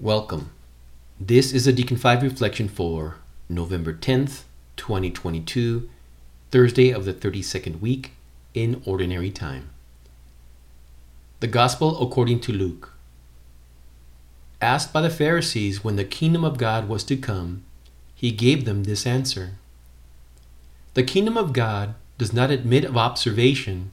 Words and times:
Welcome. 0.00 0.52
This 1.18 1.52
is 1.52 1.66
a 1.66 1.72
Deacon 1.72 1.96
5 1.96 2.22
reflection 2.22 2.68
for 2.68 3.16
November 3.48 3.92
10th, 3.92 4.42
2022, 4.76 5.90
Thursday 6.52 6.90
of 6.92 7.04
the 7.04 7.12
32nd 7.12 7.80
week 7.80 8.12
in 8.54 8.80
Ordinary 8.86 9.32
Time. 9.32 9.70
The 11.40 11.48
Gospel 11.48 12.00
according 12.00 12.38
to 12.42 12.52
Luke. 12.52 12.92
Asked 14.62 14.92
by 14.92 15.00
the 15.00 15.10
Pharisees 15.10 15.82
when 15.82 15.96
the 15.96 16.04
kingdom 16.04 16.44
of 16.44 16.58
God 16.58 16.88
was 16.88 17.02
to 17.02 17.16
come, 17.16 17.64
he 18.14 18.30
gave 18.30 18.66
them 18.66 18.84
this 18.84 19.04
answer 19.04 19.54
The 20.94 21.02
kingdom 21.02 21.36
of 21.36 21.52
God 21.52 21.96
does 22.18 22.32
not 22.32 22.52
admit 22.52 22.84
of 22.84 22.96
observation, 22.96 23.90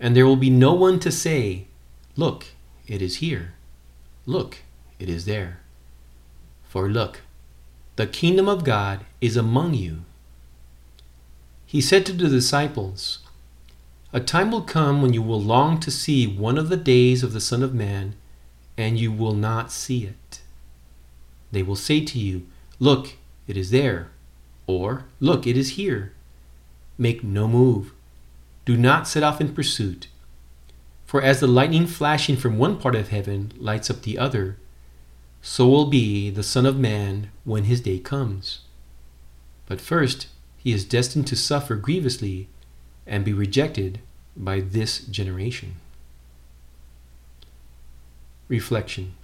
and 0.00 0.16
there 0.16 0.26
will 0.26 0.34
be 0.34 0.50
no 0.50 0.74
one 0.74 0.98
to 0.98 1.12
say, 1.12 1.68
Look, 2.16 2.46
it 2.88 3.00
is 3.00 3.18
here. 3.18 3.52
Look, 4.26 4.62
it 4.98 5.08
is 5.08 5.24
there. 5.24 5.60
For 6.68 6.88
look, 6.88 7.20
the 7.96 8.06
kingdom 8.06 8.48
of 8.48 8.64
God 8.64 9.04
is 9.20 9.36
among 9.36 9.74
you. 9.74 10.02
He 11.64 11.80
said 11.80 12.06
to 12.06 12.12
the 12.12 12.28
disciples, 12.28 13.20
A 14.12 14.20
time 14.20 14.50
will 14.50 14.62
come 14.62 15.02
when 15.02 15.12
you 15.12 15.22
will 15.22 15.40
long 15.40 15.80
to 15.80 15.90
see 15.90 16.26
one 16.26 16.58
of 16.58 16.68
the 16.68 16.76
days 16.76 17.22
of 17.22 17.32
the 17.32 17.40
Son 17.40 17.62
of 17.62 17.74
Man, 17.74 18.14
and 18.76 18.98
you 18.98 19.10
will 19.10 19.32
not 19.32 19.72
see 19.72 20.04
it. 20.04 20.42
They 21.50 21.62
will 21.62 21.76
say 21.76 22.04
to 22.04 22.18
you, 22.18 22.46
Look, 22.78 23.14
it 23.46 23.56
is 23.56 23.70
there, 23.70 24.10
or 24.66 25.06
Look, 25.20 25.46
it 25.46 25.56
is 25.56 25.70
here. 25.70 26.12
Make 26.98 27.24
no 27.24 27.48
move. 27.48 27.92
Do 28.64 28.76
not 28.76 29.08
set 29.08 29.22
off 29.22 29.40
in 29.40 29.54
pursuit. 29.54 30.08
For 31.06 31.22
as 31.22 31.40
the 31.40 31.46
lightning 31.46 31.86
flashing 31.86 32.36
from 32.36 32.58
one 32.58 32.78
part 32.78 32.94
of 32.94 33.08
heaven 33.08 33.52
lights 33.56 33.90
up 33.90 34.02
the 34.02 34.18
other, 34.18 34.56
so 35.46 35.68
will 35.68 35.86
be 35.86 36.28
the 36.28 36.42
Son 36.42 36.66
of 36.66 36.76
Man 36.76 37.30
when 37.44 37.64
his 37.64 37.80
day 37.80 38.00
comes. 38.00 38.62
But 39.66 39.80
first, 39.80 40.26
he 40.58 40.72
is 40.72 40.84
destined 40.84 41.28
to 41.28 41.36
suffer 41.36 41.76
grievously 41.76 42.48
and 43.06 43.24
be 43.24 43.32
rejected 43.32 44.00
by 44.36 44.58
this 44.58 44.98
generation. 44.98 45.76
Reflection 48.48 49.14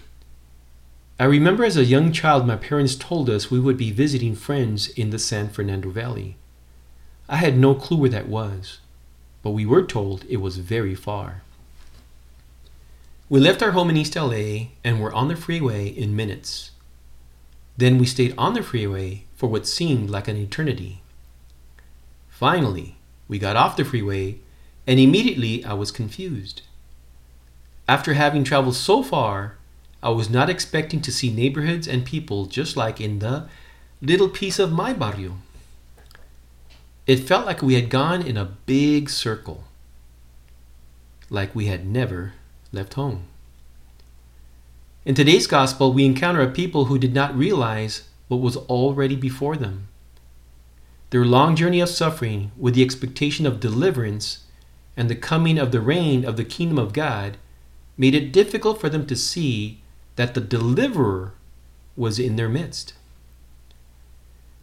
I 1.19 1.25
remember 1.25 1.65
as 1.65 1.77
a 1.77 1.85
young 1.85 2.13
child, 2.13 2.47
my 2.47 2.57
parents 2.57 2.95
told 2.95 3.29
us 3.29 3.51
we 3.51 3.59
would 3.59 3.77
be 3.77 3.91
visiting 3.91 4.37
friends 4.37 4.91
in 4.91 5.11
the 5.11 5.19
San 5.19 5.49
Fernando 5.49 5.91
Valley. 5.91 6.37
I 7.29 7.39
had 7.39 7.59
no 7.59 7.75
clue 7.75 7.97
where 7.97 8.11
that 8.11 8.29
was, 8.29 8.79
but 9.43 9.51
we 9.51 9.67
were 9.67 9.83
told 9.83 10.25
it 10.29 10.37
was 10.37 10.59
very 10.59 10.95
far. 10.95 11.43
We 13.33 13.41
left 13.41 13.63
our 13.63 13.71
home 13.71 13.89
in 13.89 13.97
East 13.97 14.15
LA 14.15 14.73
and 14.85 15.01
were 15.01 15.11
on 15.11 15.29
the 15.29 15.37
freeway 15.37 15.87
in 15.87 16.15
minutes. 16.15 16.73
Then 17.79 17.97
we 17.97 18.05
stayed 18.05 18.35
on 18.37 18.53
the 18.53 18.63
freeway 18.63 19.25
for 19.37 19.47
what 19.49 19.67
seemed 19.67 20.11
like 20.11 20.29
an 20.29 20.37
eternity. 20.37 21.01
Finally, 22.29 22.97
we 23.29 23.39
got 23.39 23.57
off 23.57 23.75
the 23.75 23.87
freeway 23.87 24.37
and 24.87 25.01
immediately 25.01 25.65
I 25.65 25.73
was 25.73 25.91
confused. 25.91 26.61
After 27.89 28.13
having 28.13 28.45
traveled 28.45 28.77
so 28.77 29.03
far, 29.03 29.57
I 30.03 30.11
was 30.11 30.29
not 30.29 30.51
expecting 30.51 31.01
to 31.01 31.11
see 31.11 31.33
neighborhoods 31.33 31.89
and 31.89 32.05
people 32.05 32.45
just 32.45 32.77
like 32.77 33.01
in 33.01 33.21
the 33.21 33.49
little 34.03 34.29
piece 34.29 34.59
of 34.59 34.73
my 34.73 34.93
barrio. 34.93 35.39
It 37.07 37.21
felt 37.21 37.47
like 37.47 37.63
we 37.63 37.77
had 37.77 37.89
gone 37.89 38.21
in 38.21 38.37
a 38.37 38.53
big 38.67 39.09
circle, 39.09 39.65
like 41.31 41.55
we 41.55 41.65
had 41.65 41.87
never 41.87 42.35
left 42.73 42.95
home. 42.95 43.25
In 45.05 45.15
today's 45.15 45.47
gospel, 45.47 45.93
we 45.93 46.05
encounter 46.05 46.41
a 46.41 46.51
people 46.51 46.87
who 46.87 46.99
did 46.99 47.13
not 47.13 47.37
realize 47.37 48.09
what 48.29 48.41
was 48.41 48.57
already 48.57 49.17
before 49.17 49.57
them. 49.57 49.89
Their 51.11 51.25
long 51.25 51.57
journey 51.57 51.81
of 51.81 51.89
suffering, 51.89 52.53
with 52.57 52.75
the 52.75 52.83
expectation 52.83 53.47
of 53.47 53.61
deliverance 53.61 54.45
and 54.97 55.11
the 55.11 55.17
coming 55.17 55.59
of 55.59 55.73
the 55.73 55.81
reign 55.81 56.25
of 56.25 56.37
the 56.37 56.45
kingdom 56.45 56.79
of 56.79 56.93
God, 56.93 57.37
made 57.99 58.15
it 58.15 58.33
difficult 58.33 58.81
for 58.81 58.89
them 58.89 59.07
to 59.07 59.17
see 59.17 59.83
that 60.17 60.35
the 60.35 60.41
deliverer 60.41 61.35
was 61.97 62.19
in 62.19 62.37
their 62.37 62.49
midst. 62.49 62.95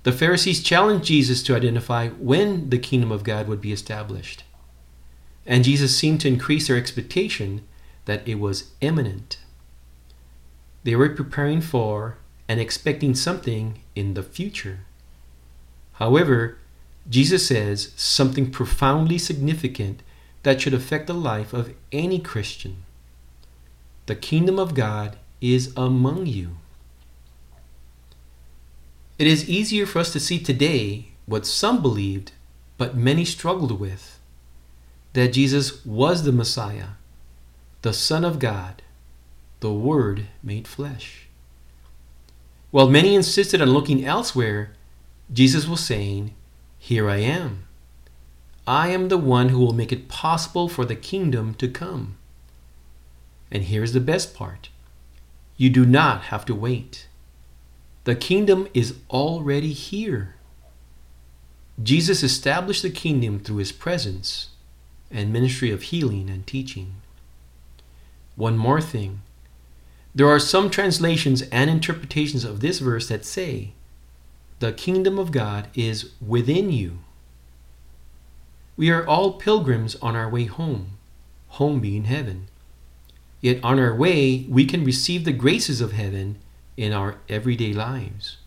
The 0.04 0.12
Pharisees 0.12 0.64
challenged 0.64 1.06
Jesus 1.06 1.44
to 1.44 1.56
identify 1.56 2.08
when 2.10 2.70
the 2.70 2.80
kingdom 2.80 3.12
of 3.12 3.24
God 3.24 3.48
would 3.48 3.62
be 3.62 3.74
established. 3.74 4.44
And 5.46 5.64
Jesus 5.64 5.98
seemed 5.98 6.22
to 6.22 6.28
increase 6.28 6.68
their 6.68 6.78
expectation 6.78 7.62
that 8.10 8.28
it 8.28 8.40
was 8.40 8.72
imminent. 8.82 9.38
They 10.84 10.96
were 10.96 11.10
preparing 11.10 11.62
for 11.62 12.18
and 12.48 12.60
expecting 12.60 13.14
something 13.14 13.82
in 13.96 14.16
the 14.16 14.24
future. 14.24 14.80
However, 15.94 16.58
Jesus 17.08 17.46
says 17.46 17.92
something 17.96 18.50
profoundly 18.50 19.20
significant 19.20 20.02
that 20.42 20.60
should 20.60 20.74
affect 20.74 21.06
the 21.06 21.14
life 21.14 21.54
of 21.54 21.76
any 21.92 22.18
Christian. 22.18 22.84
The 24.08 24.16
kingdom 24.16 24.58
of 24.58 24.74
God 24.74 25.18
is 25.40 25.72
among 25.78 26.26
you. 26.26 26.58
It 29.20 29.28
is 29.28 29.48
easier 29.48 29.86
for 29.86 30.00
us 30.00 30.12
to 30.14 30.20
see 30.20 30.40
today 30.40 31.10
what 31.28 31.46
some 31.46 31.80
believed, 31.80 32.32
but 32.80 32.98
many 32.98 33.24
struggled 33.24 33.80
with 33.80 34.20
that 35.14 35.34
Jesus 35.34 35.86
was 35.86 36.24
the 36.24 36.32
Messiah, 36.32 36.98
the 37.82 37.94
Son 37.94 38.26
of 38.26 38.40
God, 38.40 38.82
the 39.62 39.72
Word 39.72 40.28
made 40.44 40.68
flesh. 40.68 41.28
While 42.72 42.90
many 42.90 43.16
insisted 43.16 43.62
on 43.62 43.70
looking 43.70 44.06
elsewhere, 44.06 44.74
Jesus 45.32 45.68
was 45.68 45.84
saying, 45.84 46.34
Here 46.78 47.10
I 47.10 47.18
am. 47.18 47.66
I 48.68 48.90
am 48.90 49.08
the 49.08 49.18
one 49.18 49.50
who 49.50 49.60
will 49.60 49.74
make 49.74 49.92
it 49.92 50.10
possible 50.10 50.68
for 50.70 50.86
the 50.86 50.96
kingdom 50.96 51.56
to 51.56 51.68
come. 51.68 52.18
And 53.52 53.64
here's 53.64 53.94
the 53.94 54.00
best 54.00 54.36
part 54.36 54.70
you 55.58 55.70
do 55.70 55.86
not 55.86 56.24
have 56.26 56.46
to 56.46 56.56
wait. 56.56 57.08
The 58.04 58.16
kingdom 58.16 58.68
is 58.74 58.96
already 59.10 59.74
here. 59.74 60.36
Jesus 61.82 62.24
established 62.24 62.82
the 62.82 62.90
kingdom 62.90 63.40
through 63.40 63.58
his 63.58 63.72
presence 63.72 64.50
and 65.10 65.34
ministry 65.34 65.72
of 65.72 65.84
healing 65.84 66.30
and 66.30 66.46
teaching. 66.46 66.96
One 68.40 68.58
more 68.58 68.80
thing. 68.80 69.20
There 70.16 70.30
are 70.30 70.40
some 70.40 70.70
translations 70.70 71.42
and 71.52 71.70
interpretations 71.70 72.46
of 72.46 72.62
this 72.62 72.80
verse 72.80 73.10
that 73.10 73.26
say, 73.26 73.74
The 74.60 74.72
kingdom 74.72 75.20
of 75.20 75.34
God 75.34 75.68
is 75.76 76.12
within 76.26 76.72
you. 76.72 77.00
We 78.78 78.92
are 78.92 79.06
all 79.06 79.34
pilgrims 79.34 79.98
on 79.98 80.16
our 80.16 80.30
way 80.30 80.46
home, 80.46 80.92
home 81.50 81.82
being 81.82 82.06
heaven. 82.06 82.48
Yet 83.42 83.62
on 83.62 83.78
our 83.78 83.94
way, 83.94 84.46
we 84.48 84.66
can 84.66 84.86
receive 84.86 85.26
the 85.26 85.34
graces 85.34 85.82
of 85.82 85.92
heaven 85.92 86.38
in 86.78 86.94
our 86.94 87.18
everyday 87.28 87.74
lives. 87.74 88.38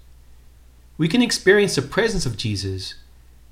We 0.96 1.06
can 1.06 1.20
experience 1.20 1.74
the 1.74 1.82
presence 1.82 2.24
of 2.24 2.38
Jesus. 2.38 2.94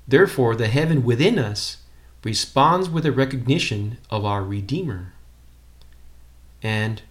Therefore, 0.07 0.55
the 0.55 0.69
heaven 0.69 1.03
within 1.03 1.37
us 1.37 1.77
responds 2.23 2.89
with 2.89 3.05
a 3.05 3.11
recognition 3.11 3.99
of 4.09 4.25
our 4.25 4.43
Redeemer. 4.43 5.13
And 6.61 7.01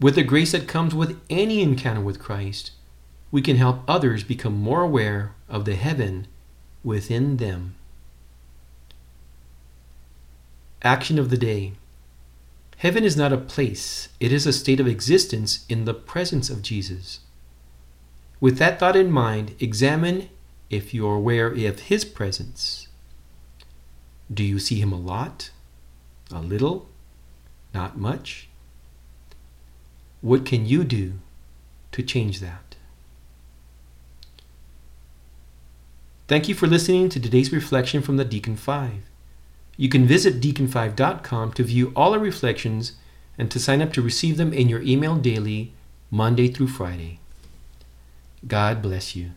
with 0.00 0.14
the 0.14 0.22
grace 0.22 0.52
that 0.52 0.68
comes 0.68 0.94
with 0.94 1.20
any 1.28 1.62
encounter 1.62 2.00
with 2.00 2.18
Christ, 2.18 2.72
we 3.30 3.42
can 3.42 3.56
help 3.56 3.82
others 3.86 4.24
become 4.24 4.54
more 4.54 4.82
aware 4.82 5.34
of 5.48 5.64
the 5.64 5.76
heaven 5.76 6.26
within 6.82 7.36
them. 7.36 7.74
Action 10.82 11.18
of 11.18 11.30
the 11.30 11.36
day 11.36 11.74
Heaven 12.78 13.04
is 13.04 13.14
not 13.14 13.30
a 13.30 13.36
place, 13.36 14.08
it 14.20 14.32
is 14.32 14.46
a 14.46 14.54
state 14.54 14.80
of 14.80 14.86
existence 14.86 15.66
in 15.68 15.84
the 15.84 15.92
presence 15.92 16.48
of 16.48 16.62
Jesus. 16.62 17.20
With 18.40 18.56
that 18.56 18.80
thought 18.80 18.96
in 18.96 19.12
mind, 19.12 19.54
examine 19.60 20.30
if 20.70 20.94
you 20.94 21.06
are 21.06 21.16
aware 21.16 21.48
of 21.48 21.80
His 21.80 22.06
presence. 22.06 22.88
Do 24.32 24.42
you 24.42 24.58
see 24.58 24.80
Him 24.80 24.92
a 24.92 24.98
lot? 24.98 25.50
A 26.32 26.40
little? 26.40 26.88
Not 27.74 27.98
much? 27.98 28.48
What 30.20 30.44
can 30.44 30.66
you 30.66 30.84
do 30.84 31.14
to 31.92 32.02
change 32.02 32.40
that? 32.40 32.76
Thank 36.28 36.48
you 36.48 36.54
for 36.54 36.66
listening 36.66 37.08
to 37.08 37.18
today's 37.18 37.52
reflection 37.52 38.02
from 38.02 38.16
the 38.16 38.24
Deacon 38.24 38.56
5. 38.56 39.02
You 39.76 39.88
can 39.88 40.06
visit 40.06 40.40
deacon5.com 40.40 41.54
to 41.54 41.64
view 41.64 41.92
all 41.96 42.12
our 42.12 42.20
reflections 42.20 42.92
and 43.38 43.50
to 43.50 43.58
sign 43.58 43.80
up 43.80 43.92
to 43.94 44.02
receive 44.02 44.36
them 44.36 44.52
in 44.52 44.68
your 44.68 44.82
email 44.82 45.16
daily, 45.16 45.72
Monday 46.10 46.48
through 46.48 46.68
Friday. 46.68 47.18
God 48.46 48.82
bless 48.82 49.16
you. 49.16 49.30